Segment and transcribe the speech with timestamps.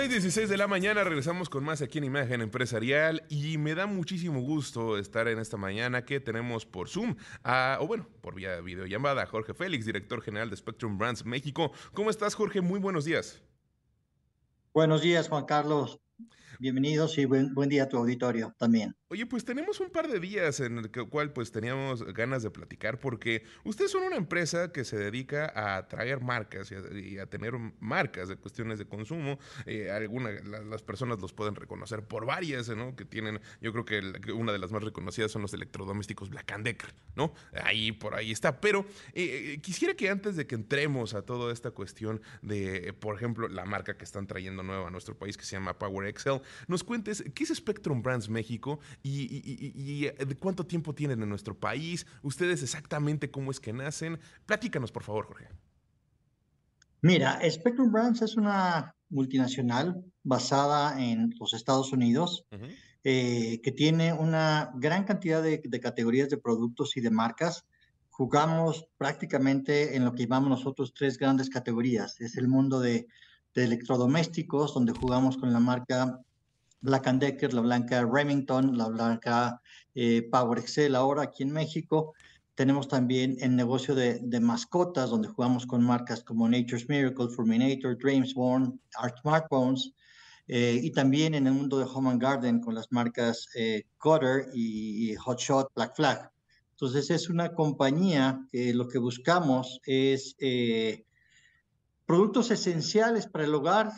[0.00, 4.40] 6.16 de la mañana, regresamos con más aquí en Imagen Empresarial y me da muchísimo
[4.40, 9.52] gusto estar en esta mañana que tenemos por Zoom, o bueno, por vía videollamada, Jorge
[9.52, 11.72] Félix, director general de Spectrum Brands México.
[11.92, 12.62] ¿Cómo estás, Jorge?
[12.62, 13.42] Muy buenos días.
[14.72, 16.00] Buenos días, Juan Carlos.
[16.58, 18.96] Bienvenidos y buen, buen día a tu auditorio también.
[19.12, 23.00] Oye, pues tenemos un par de días en el cual pues teníamos ganas de platicar
[23.00, 28.28] porque ustedes son una empresa que se dedica a traer marcas y a, tener marcas
[28.28, 29.40] de cuestiones de consumo.
[29.66, 32.94] Eh, algunas las personas los pueden reconocer por varias, ¿no?
[32.94, 36.94] Que tienen, yo creo que, una de las más reconocidas son los electrodomésticos Black Decker,
[37.16, 37.34] ¿no?
[37.64, 38.60] Ahí por ahí está.
[38.60, 43.16] Pero eh, eh, quisiera que antes de que entremos a toda esta cuestión de, por
[43.16, 46.42] ejemplo, la marca que están trayendo nueva a nuestro país que se llama Power Excel,
[46.68, 51.58] nos cuentes qué es Spectrum Brands México y, eh, de cuánto tiempo tienen en nuestro
[51.58, 54.18] país, ustedes exactamente cómo es que nacen.
[54.46, 55.48] Platícanos, por favor, Jorge.
[57.02, 62.44] Mira, Spectrum Brands es una multinacional basada en los Estados Unidos,
[63.04, 67.64] eh, que tiene una gran cantidad de, categorías de productos y de marcas.
[68.10, 72.20] Jugamos prácticamente en lo que llamamos nosotros tres grandes categorías.
[72.20, 73.06] Es el mundo de,
[73.54, 76.20] de electrodomésticos, donde jugamos con la marca
[76.80, 79.60] Black Decker, la blanca Remington, la blanca
[79.94, 82.14] eh, Power Excel ahora aquí en México.
[82.54, 88.80] Tenemos también el negocio de, mascotas, donde jugamos con marcas como Nature's Miracle, Fulminator, Dreamsborn,
[88.96, 89.92] Art Smartphones,
[90.48, 94.46] eh, y también en el mundo de Home and Garden con las marcas eh, Cutter
[94.52, 96.30] y, Hotshot, Black Flag.
[96.72, 100.34] Entonces es una compañía que lo que buscamos es
[102.06, 103.92] productos esenciales para el hogar,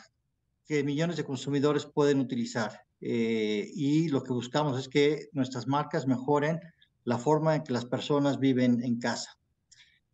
[0.66, 2.82] que millones de consumidores pueden utilizar.
[3.00, 6.60] Eh, y lo que buscamos es que nuestras marcas mejoren
[7.05, 9.38] la forma en que las personas viven en casa.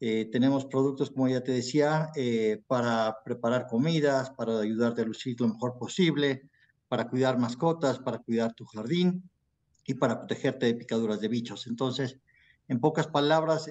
[0.01, 5.39] Eh, tenemos productos, como ya te decía, eh, para preparar comidas, para ayudarte a lucir
[5.41, 6.49] lo mejor posible,
[6.89, 9.29] para cuidar mascotas, para cuidar tu jardín
[9.85, 11.67] y para protegerte de picaduras de bichos.
[11.67, 12.19] Entonces,
[12.69, 13.71] en pocas palabras,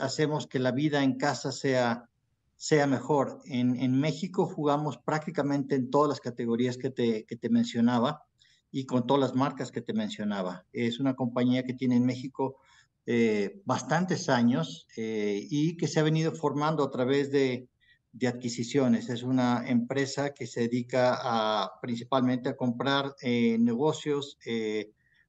[0.00, 2.08] hacemos que la vida en casa sea
[2.56, 3.40] sea mejor.
[3.46, 8.24] En, México jugamos prácticamente en todas las categorías que te, que te mencionaba
[8.70, 10.66] y con todas las marcas que te mencionaba.
[10.72, 12.58] Es una compañía que tiene en México
[13.06, 17.68] eh, bastantes años eh, y que se ha venido formando a través de,
[18.12, 19.10] de, adquisiciones.
[19.10, 24.38] Es una empresa que se dedica principalmente a comprar eh, negocios,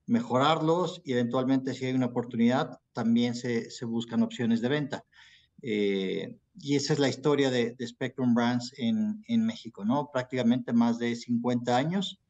[0.08, 5.06] mejorarlos y eventualmente si hay una oportunidad también se, se buscan opciones de venta.
[5.68, 10.12] Eh, y esa es la historia de, Spectrum Brands en, en, México, ¿no?
[10.14, 12.22] Prácticamente más de 50 años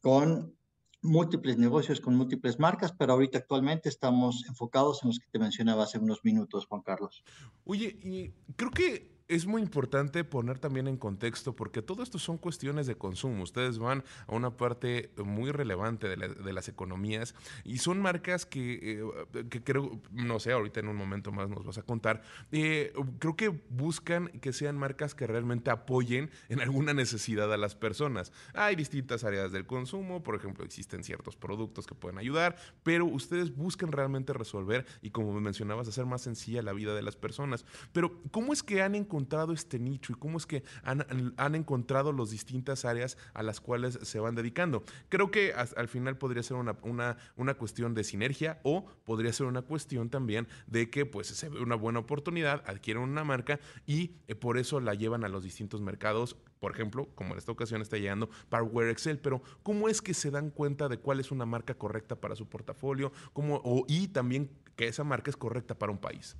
[0.00, 0.56] con
[1.02, 5.84] múltiples negocios, con múltiples marcas, pero ahorita actualmente estamos enfocados en los que te mencionaba
[5.84, 7.22] hace unos minutos, Juan Carlos.
[7.64, 12.86] Oye, creo que es muy importante poner también en contexto porque todo esto son cuestiones
[12.86, 13.42] de consumo.
[13.42, 19.02] Ustedes van a una parte muy relevante de, las economías y son marcas que,
[19.34, 22.22] eh, que, creo, no sé, ahorita en un momento más nos vas a contar,
[22.52, 27.74] eh, creo que buscan que sean marcas que realmente apoyen en alguna necesidad a las
[27.74, 28.32] personas.
[28.54, 33.54] Hay distintas áreas del consumo, por ejemplo, existen ciertos productos que pueden ayudar, pero ustedes
[33.54, 37.66] buscan realmente resolver y como me mencionabas, hacer más sencilla la vida de las personas.
[37.92, 42.12] Pero, ¿cómo es que han encontrado encontrado este nicho y cómo es que han, encontrado
[42.12, 44.84] las distintas áreas a las cuales se van dedicando.
[45.08, 49.46] Creo que al final podría ser una, una, una, cuestión de sinergia o podría ser
[49.46, 54.12] una cuestión también de que pues se ve una buena oportunidad, adquieren una marca y
[54.28, 56.36] eh, por eso la llevan a los distintos mercados.
[56.60, 60.30] Por ejemplo, como en esta ocasión está llegando Power Excel, pero ¿cómo es que se
[60.30, 63.12] dan cuenta de cuál es una marca correcta para su portafolio?
[63.32, 66.36] ¿Cómo, o, y también que esa marca es correcta para un país?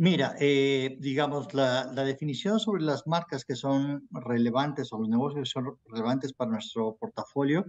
[0.00, 5.50] Mira, eh, digamos, la, definición sobre las marcas que son relevantes o los negocios que
[5.50, 7.66] son relevantes para nuestro portafolio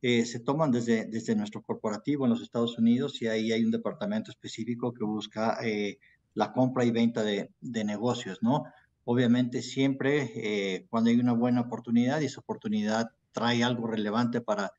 [0.00, 3.70] eh, se toman desde, desde nuestro corporativo en los Estados Unidos y ahí hay un
[3.70, 5.98] departamento específico que busca eh,
[6.32, 8.64] la compra y venta de, de negocios, ¿no?
[9.04, 14.72] Obviamente siempre cuando hay una buena oportunidad y esa oportunidad trae algo relevante para,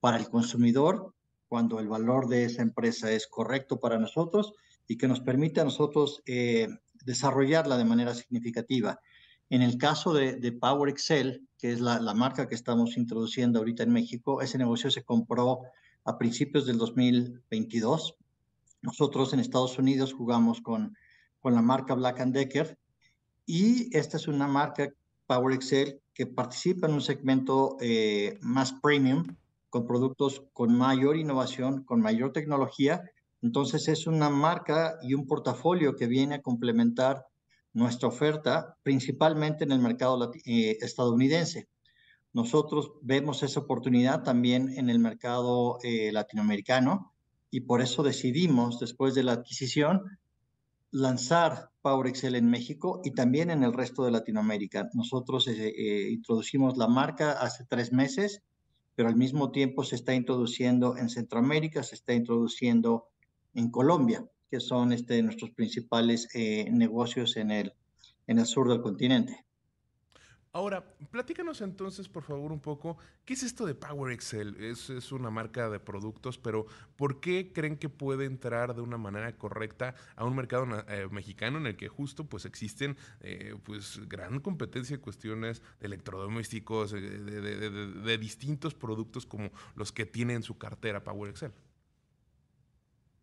[0.00, 1.14] para el consumidor,
[1.46, 4.54] cuando el valor de esa empresa es correcto para nosotros,
[4.92, 6.68] y que nos permite a nosotros eh,
[7.06, 9.00] desarrollarla de manera significativa.
[9.48, 13.92] En el caso de, Power Excel, que es la, marca que estamos introduciendo ahorita en
[13.94, 15.62] México, ese negocio se compró
[16.04, 18.16] a principios del 2022.
[18.82, 20.94] Nosotros en Estados Unidos jugamos con,
[21.40, 22.78] con la marca Black Decker
[23.46, 24.92] y esta es una marca
[25.26, 29.24] Power Excel que participa en un segmento eh, más premium
[29.70, 33.02] con productos con mayor innovación, con mayor tecnología
[33.42, 37.26] entonces es una marca y un portafolio que viene a complementar
[37.72, 41.68] nuestra oferta principalmente en el mercado eh, estadounidense.
[42.32, 47.12] Nosotros vemos esa oportunidad también en el mercado eh, latinoamericano
[47.50, 50.18] y por eso decidimos, después de la adquisición,
[50.92, 54.88] lanzar Power Excel en México y también en el resto de Latinoamérica.
[54.94, 58.42] Nosotros eh, introducimos la marca hace tres meses,
[58.94, 63.08] pero al mismo tiempo se está introduciendo en Centroamérica, se está introduciendo
[63.54, 67.72] en Colombia que son este, nuestros principales eh, negocios en el,
[68.44, 69.46] sur del continente.
[70.52, 74.62] Ahora, platícanos entonces, por favor, un poco, ¿qué es esto de Power Excel?
[74.62, 76.66] Es, una marca de productos, pero
[76.96, 81.56] ¿por qué creen que puede entrar de una manera correcta a un mercado eh, mexicano
[81.56, 87.00] en el que justo pues existen eh, pues gran competencia en cuestiones de electrodomésticos, de,
[87.00, 91.52] de, de, distintos productos como los que tiene en su cartera Power Excel?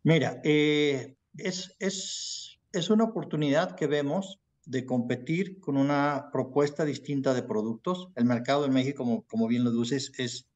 [0.03, 7.33] Mira, eh, es, es, es una oportunidad que vemos de competir con una propuesta distinta
[7.33, 8.09] de productos.
[8.15, 10.47] El mercado en México, como, bien lo dices, es,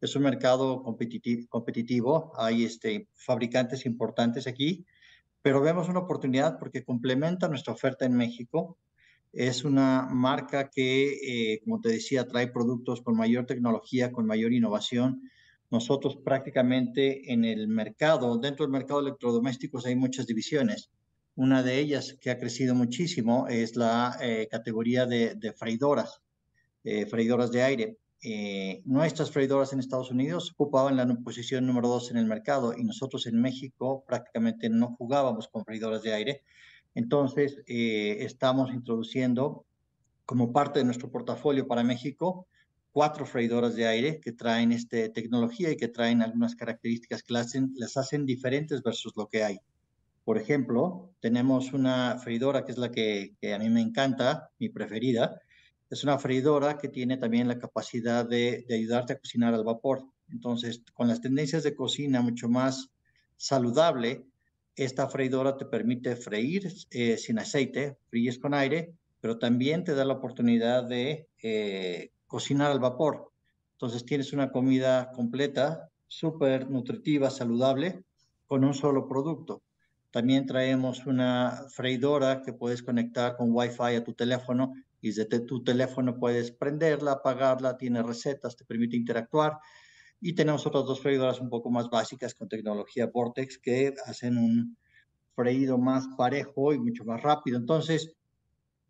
[0.00, 2.32] es un mercado competitivo, competitivo.
[2.36, 4.84] Hay este, fabricantes importantes aquí,
[5.42, 8.78] pero vemos una oportunidad porque complementa nuestra oferta en México.
[9.32, 14.52] Es una marca que, eh, como te decía, trae productos con mayor tecnología, con mayor
[14.52, 15.22] innovación
[15.70, 20.90] nosotros prácticamente en el mercado, dentro del mercado de electrodomésticos hay muchas divisiones.
[21.36, 26.20] Una de ellas que ha crecido muchísimo es la eh, categoría de, freidoras,
[26.84, 27.98] eh, freidoras de aire.
[28.20, 32.82] Eh, nuestras freidoras en Estados Unidos ocupaban la posición número dos en el mercado y
[32.82, 36.42] nosotros en México prácticamente no jugábamos con freidoras de aire.
[36.94, 39.64] Entonces, estamos introduciendo
[40.24, 42.48] como parte de nuestro portafolio para México
[42.98, 47.46] cuatro freidoras de aire que traen este, tecnología y que traen algunas características que las
[47.46, 49.60] hacen, las hacen diferentes versus lo que hay.
[50.24, 54.68] Por ejemplo, tenemos una freidora que es la que, que, a mí me encanta, mi
[54.68, 55.40] preferida.
[55.88, 60.02] Es una freidora que tiene también la capacidad de, de ayudarte a cocinar al vapor.
[60.32, 62.90] Entonces, con las tendencias de cocina mucho más
[63.36, 64.24] saludable,
[64.74, 70.04] esta freidora te permite freír eh, sin aceite, fríes con aire, pero también te da
[70.04, 73.32] la oportunidad de eh, cocinar al vapor.
[73.72, 78.04] Entonces tienes una comida completa, súper nutritiva, saludable,
[78.46, 79.62] con un solo producto.
[80.10, 85.62] También traemos una freidora que puedes conectar con Wi-Fi a tu teléfono y desde tu
[85.62, 89.58] teléfono puedes prenderla, apagarla, tiene recetas, te permite interactuar.
[90.20, 94.76] Y tenemos otras dos freidoras un poco más básicas con tecnología Vortex que hacen un
[95.36, 97.58] freído más parejo y mucho más rápido.
[97.58, 98.16] Entonces,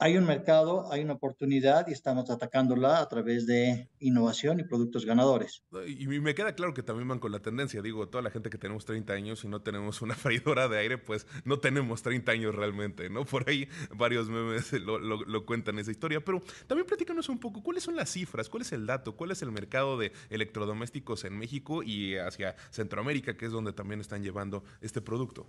[0.00, 5.04] hay un mercado, hay una oportunidad y estamos atacándola a través de innovación y productos
[5.04, 5.64] ganadores.
[5.86, 7.82] Y me queda claro que también van con la tendencia.
[7.82, 10.98] Digo, toda la gente que tenemos 30 años y no tenemos una freidora de aire,
[10.98, 13.24] pues no tenemos 30 años realmente, ¿no?
[13.24, 16.24] Por ahí varios memes lo, cuentan esa historia.
[16.24, 18.48] Pero también platícanos un poco, ¿cuáles son las cifras?
[18.48, 19.16] ¿Cuál es el dato?
[19.16, 24.00] ¿Cuál es el mercado de electrodomésticos en México y hacia Centroamérica, que es donde también
[24.00, 25.48] están llevando este producto?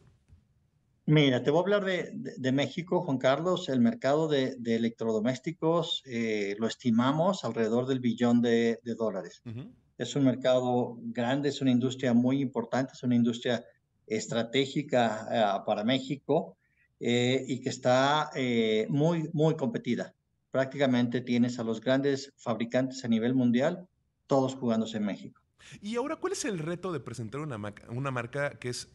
[1.10, 3.68] Mira, te voy a hablar de, México, Juan Carlos.
[3.68, 9.42] El mercado de, electrodomésticos eh, lo estimamos alrededor del billón de, dólares.
[9.98, 13.66] Es un mercado grande, es una industria muy importante, es una industria
[14.06, 16.58] estratégica eh, para México
[17.00, 18.30] eh, y que está
[18.90, 20.14] muy, muy competida.
[20.52, 23.88] Prácticamente tienes a los grandes fabricantes a nivel mundial,
[24.28, 25.39] todos jugándose en México.
[25.82, 27.58] Y ahora, ¿cuál es el reto de presentar una,
[27.90, 28.90] una marca que es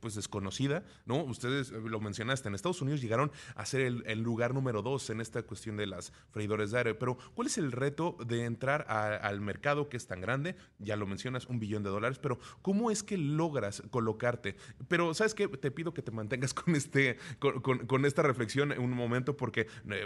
[0.00, 0.84] pues desconocida?
[1.04, 1.22] ¿no?
[1.24, 5.20] Ustedes eh, lo mencionaste, en Estados Unidos llegaron a ser el, lugar número dos en
[5.20, 9.40] esta cuestión de las freidores de aire, pero ¿cuál es el reto de entrar al
[9.40, 10.56] mercado que es tan grande?
[10.78, 14.56] Ya lo mencionas, un billón de dólares, pero ¿cómo es que logras colocarte?
[14.88, 15.48] Pero, ¿sabes qué?
[15.48, 20.04] Te pido que te mantengas con, este, con, esta reflexión en un momento porque eh,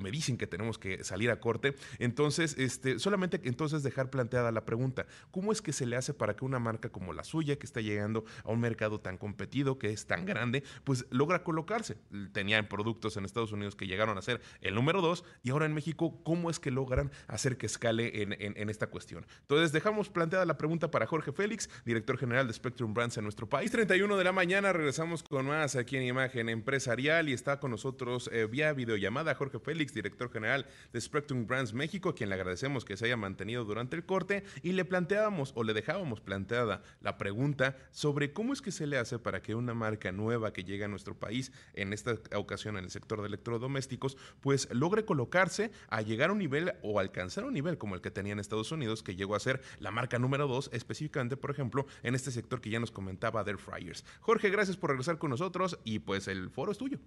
[0.00, 1.74] me, dicen que tenemos que salir a corte.
[1.98, 6.36] Entonces, este, solamente entonces dejar planteada la pregunta, ¿cómo es que se le hace para
[6.36, 9.90] que una marca como la suya, que está llegando a un mercado tan competido, que
[9.90, 11.96] es tan grande, pues logra colocarse?
[12.32, 15.74] Tenían productos en Estados Unidos que llegaron a ser el número dos y ahora en
[15.74, 19.26] México, ¿cómo es que logran hacer que escale en, esta cuestión?
[19.42, 23.48] Entonces, dejamos planteada la pregunta para Jorge Félix, director general de Spectrum Brands en nuestro
[23.48, 23.70] país.
[23.70, 28.28] 31 de la mañana, regresamos con más aquí en Imagen Empresarial y está con nosotros
[28.32, 32.84] eh, vía videollamada Jorge Félix, director general de Spectrum Brands México, a quien le agradecemos
[32.84, 37.16] que se haya mantenido durante el corte y le planteamos o le dejábamos planteada la
[37.16, 40.86] pregunta sobre cómo es que se le hace para que una marca nueva que llega
[40.86, 46.02] a nuestro país, en esta ocasión en el sector de electrodomésticos, pues logre colocarse a
[46.02, 49.02] llegar a un nivel o alcanzar un nivel como el que tenía en Estados Unidos,
[49.02, 52.70] que llegó a ser la marca número dos, específicamente, por ejemplo, en este sector que
[52.70, 54.04] ya nos comentaba Air Fryers.
[54.20, 56.98] Jorge, gracias por regresar con nosotros y pues el foro es tuyo.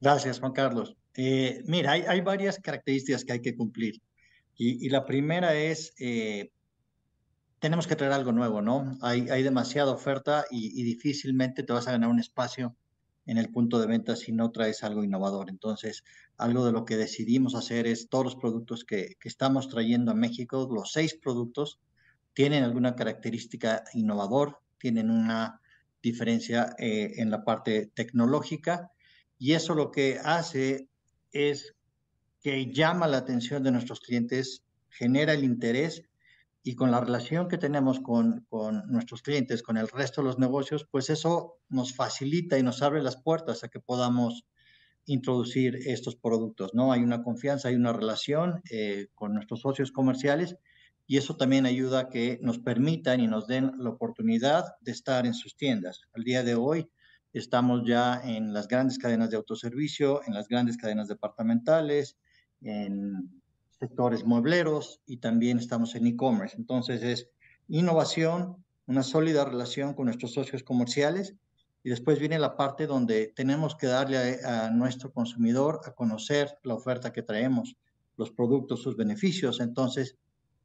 [0.00, 0.96] Gracias, Juan Carlos.
[1.14, 4.00] Eh, mira, hay, varias características que hay que cumplir.
[4.56, 6.52] Y, la primera es, eh,
[7.58, 8.96] tenemos que traer algo nuevo, ¿no?
[9.00, 12.76] Hay, demasiada oferta y, difícilmente te vas a ganar un espacio
[13.26, 15.48] en el punto de venta si no traes algo innovador.
[15.48, 16.04] Entonces,
[16.36, 20.14] algo de lo que decidimos hacer es todos los productos que, que estamos trayendo a
[20.14, 21.80] México, los seis productos,
[22.34, 25.60] tienen alguna característica innovador, tienen una
[26.02, 28.90] diferencia eh, en la parte tecnológica
[29.38, 30.88] y eso lo que hace
[31.30, 31.74] es
[32.42, 36.02] que llama la atención de nuestros clientes, genera el interés
[36.64, 40.38] y con la relación que tenemos con, con, nuestros clientes, con el resto de los
[40.38, 44.44] negocios, pues eso nos facilita y nos abre las puertas a que podamos
[45.06, 46.92] introducir estos productos, ¿no?
[46.92, 50.56] Hay una confianza, hay una relación eh, con nuestros socios comerciales
[51.06, 55.26] y eso también ayuda a que nos permitan y nos den la oportunidad de estar
[55.26, 56.02] en sus tiendas.
[56.12, 56.88] Al día de hoy
[57.32, 62.16] estamos ya en las grandes cadenas de autoservicio, en las grandes cadenas departamentales,
[62.62, 63.42] en
[63.78, 66.56] sectores muebleros y también estamos en e-commerce.
[66.56, 67.28] Entonces es
[67.68, 71.34] innovación, una sólida relación con nuestros socios comerciales
[71.84, 76.58] y después viene la parte donde tenemos que darle a, a nuestro consumidor a conocer
[76.62, 77.76] la oferta que traemos,
[78.16, 79.60] los productos, sus beneficios.
[79.60, 80.16] Entonces,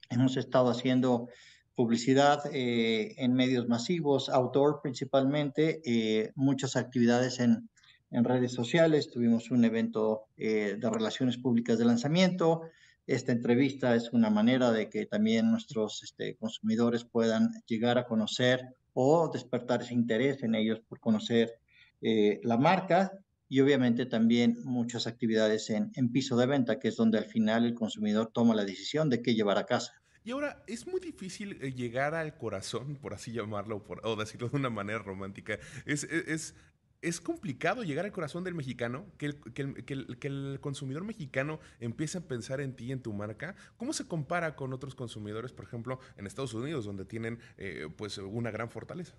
[0.10, 1.28] Hemos estado haciendo
[1.76, 7.70] publicidad eh, en medios masivos, outdoor principalmente, eh, muchas actividades en,
[8.12, 9.10] en, redes sociales.
[9.10, 12.64] Tuvimos un evento eh, de relaciones públicas de lanzamiento.
[13.06, 18.62] Esta entrevista es una manera de que también nuestros este, consumidores puedan llegar a conocer
[18.94, 21.60] o despertar ese interés en ellos por conocer
[22.00, 23.12] la marca
[23.50, 27.66] y obviamente también muchas actividades en, en, piso de venta, que es donde al final
[27.66, 29.94] el consumidor toma la decisión de qué llevar a casa.
[30.28, 34.58] Y ahora, es muy difícil eh, llegar al corazón, por así llamarlo, o decirlo de
[34.58, 35.58] una manera romántica.
[35.86, 36.54] Es, e, es,
[37.02, 42.76] es, complicado llegar al corazón del mexicano, que el, consumidor mexicano empiece a pensar en
[42.76, 43.56] ti, en tu marca.
[43.78, 48.18] ¿Cómo se compara con otros consumidores, por ejemplo, en Estados Unidos, donde tienen eh, pues
[48.18, 49.16] una gran fortaleza?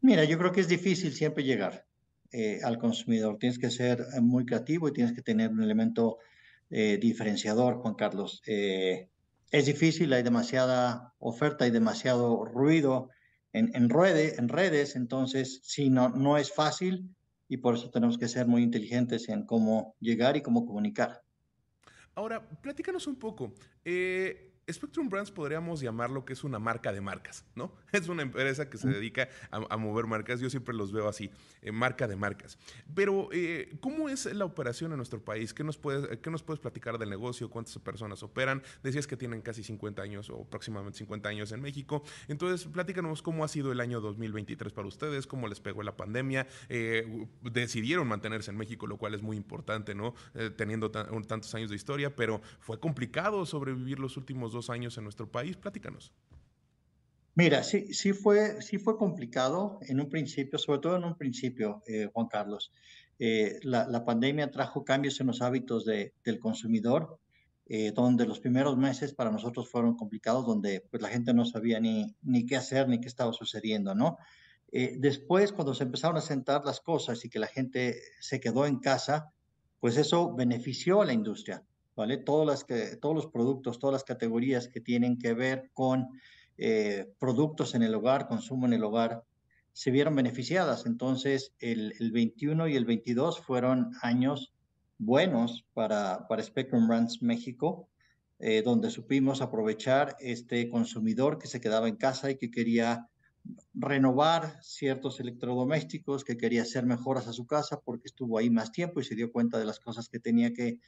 [0.00, 1.86] Mira, yo creo que es difícil siempre llegar.
[2.36, 3.38] Eh, al consumidor.
[3.38, 6.18] Tienes que ser eh, muy creativo y tienes que tener un elemento
[6.70, 8.42] diferenciador, Juan Carlos.
[8.46, 13.10] es difícil, hay demasiada oferta, hay demasiado ruido
[13.54, 17.08] en, en, redes, entonces sí, no, no es fácil
[17.48, 21.22] y por eso tenemos que ser muy inteligentes en cómo llegar y cómo comunicar.
[22.16, 23.54] Ahora, platícanos un poco.
[23.84, 27.72] Eh, Spectrum Brands podríamos llamarlo que es una marca de marcas, ¿no?
[27.92, 31.30] Es una empresa que se dedica a, mover marcas, yo siempre los veo así,
[31.62, 32.58] eh, marca de marcas.
[32.94, 35.54] Pero, eh, ¿cómo es la operación en nuestro país?
[35.54, 37.48] ¿Qué nos, puedes, ¿Qué nos puedes platicar del negocio?
[37.50, 38.62] ¿Cuántas personas operan?
[38.82, 42.02] Decías que tienen casi 50 años o próximamente 50 años en México.
[42.26, 46.46] Entonces, platícanos cómo ha sido el año 2023 para ustedes, cómo les pegó la pandemia.
[46.68, 50.14] Eh, decidieron mantenerse en México, lo cual es muy importante, ¿no?
[50.56, 55.30] teniendo tantos años de historia, pero fue complicado sobrevivir los últimos dos años en nuestro
[55.30, 55.56] país.
[55.56, 56.14] Platícanos.
[57.36, 61.82] Mira, sí, sí, fue, sí fue complicado en un principio, sobre todo en un principio,
[61.86, 62.72] eh, Juan Carlos.
[63.18, 67.18] Eh, la, pandemia trajo cambios en los hábitos de, del consumidor,
[67.66, 71.80] eh, donde los primeros meses para nosotros fueron complicados, donde pues, la gente no sabía
[71.80, 74.16] ni, ni qué hacer ni qué estaba sucediendo, ¿no?
[74.98, 78.80] después, cuando se empezaron a sentar las cosas y que la gente se quedó en
[78.80, 79.32] casa,
[79.78, 81.62] pues eso benefició a la industria.
[81.96, 82.16] ¿Vale?
[82.16, 86.08] Todas las que, todos los productos, todas las categorías que tienen que ver con
[86.58, 89.24] eh, productos en el hogar, consumo en el hogar,
[89.72, 90.86] se vieron beneficiadas.
[90.86, 94.54] Entonces, el, el 21 y el 22 fueron años
[94.98, 97.88] buenos para, para Spectrum Brands México,
[98.38, 103.08] eh, donde supimos aprovechar este consumidor que se quedaba en casa y que quería
[103.74, 109.00] renovar ciertos electrodomésticos, que quería hacer mejoras a su casa porque estuvo ahí más tiempo
[109.00, 110.78] y se dio cuenta de las cosas que tenía que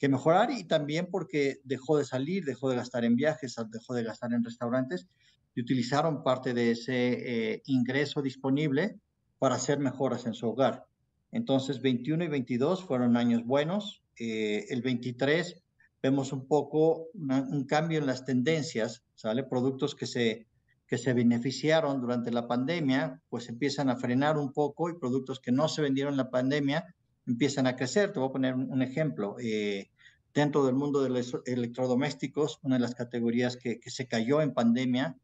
[0.00, 4.02] que mejorar y también porque dejó de salir, dejó de gastar en viajes, dejó de
[4.02, 5.06] gastar en restaurantes
[5.54, 8.98] y utilizaron parte de ese eh, ingreso disponible
[9.38, 10.86] para hacer mejoras en su hogar.
[11.32, 14.02] Entonces, 21 y 22 fueron años buenos.
[14.18, 15.62] Eh, el 23
[16.02, 19.44] vemos un poco un cambio en las tendencias, ¿sale?
[19.44, 20.46] Productos que se,
[20.86, 25.52] que se beneficiaron durante la pandemia, pues empiezan a frenar un poco y productos que
[25.52, 26.94] no se vendieron en la pandemia
[27.26, 28.12] empiezan a crecer.
[28.12, 29.36] Te voy a poner un, ejemplo.
[29.40, 29.90] Eh,
[30.34, 34.54] dentro del mundo de los electrodomésticos, una de las categorías que, que se cayó en
[34.54, 35.16] pandemia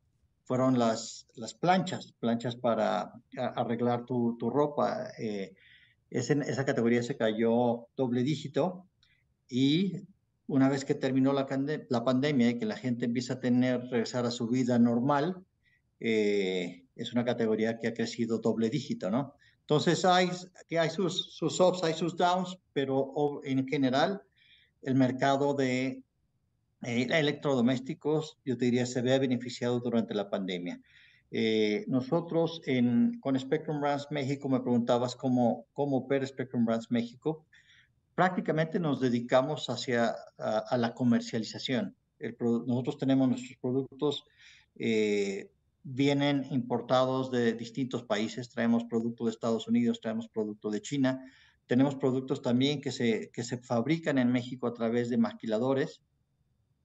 [0.44, 5.08] fueron las, las planchas, planchas para arreglar tu, tu ropa.
[5.18, 5.54] Eh,
[6.08, 8.86] esa categoría se cayó doble dígito
[9.48, 10.06] y
[10.46, 11.46] una vez que terminó la,
[11.88, 15.44] la pandemia y que la gente empieza a tener, regresar a su vida normal,
[15.98, 19.34] eh, es una categoría que ha crecido doble dígito, ¿no?
[19.66, 20.30] Entonces hay,
[20.78, 24.22] hay sus, sus ups, hay sus downs, pero en general
[24.82, 26.04] el mercado de
[26.82, 30.80] eh, electrodomésticos, yo te diría, se ve beneficiado durante la pandemia.
[31.32, 32.62] Eh, nosotros
[33.20, 37.44] con Spectrum Brands México, me preguntabas cómo, cómo opera Spectrum Brands México,
[38.14, 41.96] prácticamente nos dedicamos hacia a, la comercialización.
[42.40, 44.24] nosotros tenemos nuestros productos
[44.76, 45.50] eh,
[45.88, 51.24] vienen importados de distintos países, traemos productos de Estados Unidos, traemos productos de China,
[51.68, 56.02] tenemos productos también que se, que se fabrican en México a través de maquiladores.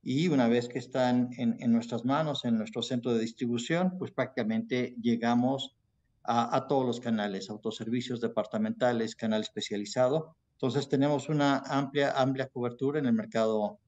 [0.03, 4.12] Y una vez que están en, en nuestras manos, en nuestro centro de distribución, pues
[4.12, 5.75] prácticamente llegamos
[6.24, 10.36] a, a, todos los canales, autoservicios departamentales, canal especializado.
[10.53, 13.79] Entonces tenemos una amplia, amplia cobertura en el mercado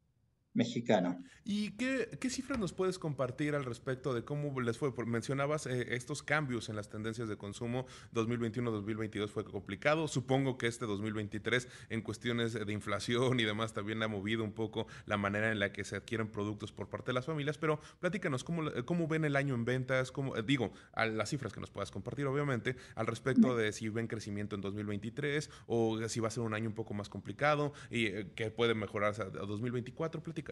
[0.54, 1.22] mexicano.
[1.46, 4.94] ¿Y qué, qué, cifras nos puedes compartir al respecto de cómo les fue?
[5.06, 10.08] Mencionabas eh, estos cambios en las tendencias de consumo 2021-2022 fue complicado.
[10.08, 14.88] Supongo que este 2023 en cuestiones de inflación y demás también ha movido un poco
[15.06, 18.44] la manera en la que se adquieren productos por parte de las familias, pero platícanos
[18.44, 21.72] cómo, cómo ven el año en ventas, cómo, eh, digo, a las cifras que nos
[21.72, 26.32] puedas compartir obviamente, al respecto de si ven crecimiento en 2023 o si va a
[26.32, 30.22] ser un año un poco más complicado y eh, que puede mejorarse a 2024.
[30.24, 30.43] Platícanos.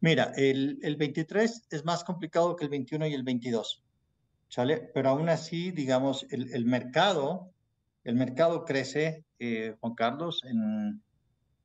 [0.00, 3.84] Mira, el, el 23 es más complicado que el 21 y el 22,
[4.48, 4.90] ¿sale?
[4.92, 7.52] Pero aún así, digamos, el, el mercado,
[8.02, 11.00] el mercado crece, eh, Juan Carlos, en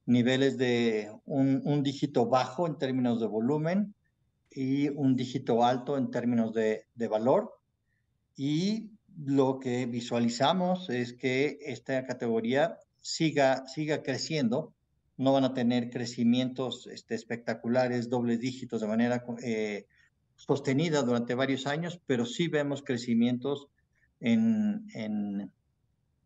[0.05, 3.95] niveles de un, un, dígito bajo en términos de volumen
[4.51, 7.59] y un dígito alto en términos de, de valor.
[8.35, 14.75] Y lo que visualizamos es que esta categoría siga, siga creciendo
[15.17, 19.87] no van a tener crecimientos este, espectaculares, dobles dígitos de manera eh,
[20.35, 23.67] sostenida durante varios años, pero sí vemos crecimientos
[24.19, 25.51] en, en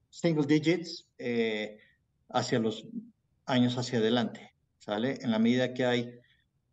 [0.09, 1.79] single digits eh,
[2.29, 2.85] hacia los
[3.45, 5.17] años hacia adelante, ¿sale?
[5.21, 6.19] En la medida que hay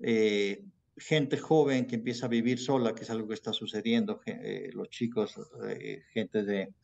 [0.01, 0.65] eh,
[0.97, 4.21] gente joven que empieza a vivir sola, que es algo que está sucediendo,
[4.73, 5.35] los chicos,
[6.13, 6.75] gente de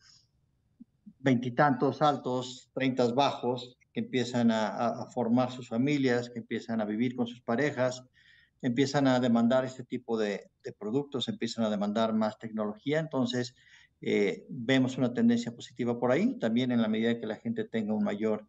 [1.19, 7.27] veintitantos altos, treintas bajos, que empiezan a, formar sus familias, que empiezan a vivir con
[7.27, 8.03] sus parejas,
[8.61, 12.99] empiezan a demandar este tipo de, productos, empiezan a demandar más tecnología.
[12.99, 13.55] Entonces,
[14.01, 16.37] eh, vemos una tendencia positiva por ahí.
[16.39, 18.45] También en la medida que la gente tenga un mayor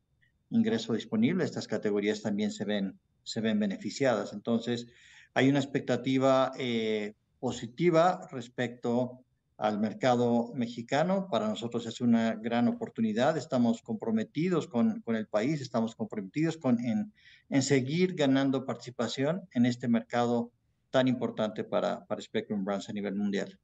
[0.51, 4.33] ingreso disponible, estas categorías también se ven, se ven beneficiadas.
[4.33, 4.89] Entonces,
[5.33, 9.25] hay una expectativa eh, positiva respecto
[9.57, 11.29] al mercado mexicano.
[11.31, 13.37] Para nosotros es una gran oportunidad.
[13.37, 17.13] Estamos comprometidos con, con el país, estamos comprometidos con, en,
[17.49, 20.53] en, seguir ganando participación en este mercado
[20.91, 23.59] tan importante para, para Spectrum Brands a nivel mundial.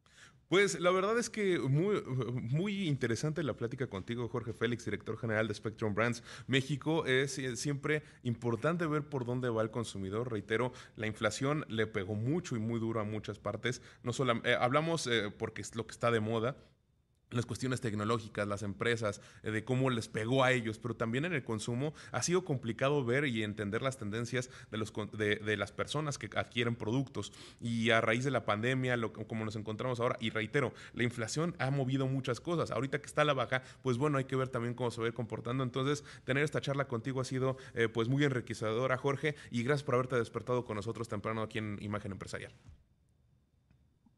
[0.52, 2.02] Pues la verdad es que muy,
[2.50, 7.06] muy interesante la plática contigo, Jorge Félix, director general de Spectrum Brands México.
[7.06, 10.30] Es siempre importante ver por dónde va el consumidor.
[10.30, 13.80] Reitero, la inflación le pegó mucho y muy duro a muchas partes.
[14.02, 16.54] No solo eh, hablamos eh, porque es lo que está de moda,
[17.32, 21.32] las cuestiones tecnológicas, las empresas, eh, de cómo les pegó a ellos, pero también en
[21.32, 26.18] el consumo ha sido complicado ver y entender las tendencias de, los, de, las personas
[26.18, 27.32] que adquieren productos.
[27.60, 31.54] Y a raíz de la pandemia, lo, como nos encontramos ahora, y reitero, la inflación
[31.58, 32.70] ha movido muchas cosas.
[32.70, 35.06] Ahorita que está a la baja, pues bueno, hay que ver también cómo se va
[35.06, 35.64] a ir comportando.
[35.64, 39.94] Entonces, tener esta charla contigo ha sido eh, pues muy enriquecedora, Jorge, y gracias por
[39.94, 42.52] haberte despertado con nosotros temprano aquí en Imagen Empresarial.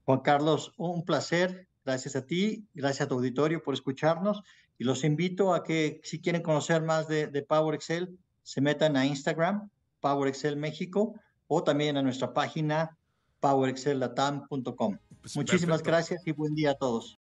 [0.04, 4.42] Juan Carlos, un placer Gracias a ti, gracias a tu auditorio por escucharnos
[4.78, 9.06] y los invito a que si quieren conocer más de, Power Excel, se metan a
[9.06, 9.70] Instagram,
[10.00, 11.14] Power Excel México,
[11.46, 12.96] o también a nuestra página
[13.40, 14.98] powerexcellatam.com.
[15.20, 17.12] Pues Muchísimas gracias y buen día a todos.